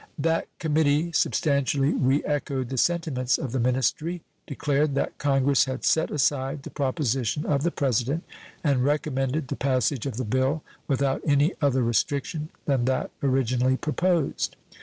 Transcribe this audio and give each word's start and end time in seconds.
That 0.17 0.47
committee 0.57 1.11
substantially 1.11 1.91
re 1.91 2.23
echoed 2.25 2.69
the 2.69 2.77
sentiments 2.79 3.37
of 3.37 3.51
the 3.51 3.59
ministry, 3.59 4.23
declared 4.47 4.95
that 4.95 5.19
Congress 5.19 5.65
had 5.65 5.85
set 5.85 6.09
aside 6.09 6.63
the 6.63 6.71
proposition 6.71 7.45
of 7.45 7.61
the 7.61 7.69
President, 7.69 8.23
and 8.63 8.83
recommended 8.83 9.47
the 9.49 9.55
passage 9.55 10.07
of 10.07 10.17
the 10.17 10.25
bill 10.25 10.63
without 10.87 11.21
any 11.23 11.53
other 11.61 11.83
restriction 11.83 12.49
than 12.65 12.85
that 12.85 13.11
originally 13.21 13.77
proposed. 13.77 14.55